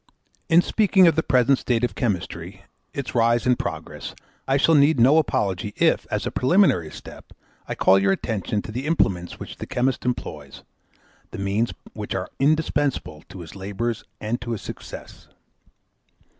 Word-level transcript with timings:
In 0.49 0.63
speaking 0.63 1.05
of 1.05 1.15
the 1.15 1.21
present 1.21 1.59
state 1.59 1.83
of 1.83 1.93
chemistry, 1.93 2.63
its 2.91 3.13
rise 3.13 3.45
and 3.45 3.59
progress, 3.59 4.15
I 4.47 4.57
shall 4.57 4.73
need 4.73 4.99
no 4.99 5.19
apology 5.19 5.73
if, 5.75 6.07
as 6.09 6.25
a 6.25 6.31
preliminary 6.31 6.89
step, 6.89 7.33
I 7.67 7.75
call 7.75 7.99
your 7.99 8.11
attention 8.11 8.63
to 8.63 8.71
the 8.71 8.87
implements 8.87 9.39
which 9.39 9.57
the 9.57 9.67
chemist 9.67 10.03
employs 10.03 10.63
the 11.29 11.37
means 11.37 11.71
which 11.93 12.15
are 12.15 12.31
indispensable 12.39 13.23
to 13.29 13.41
his 13.41 13.55
labours 13.55 14.03
and 14.19 14.41
to 14.41 14.53
his 14.53 14.63
success. 14.63 15.27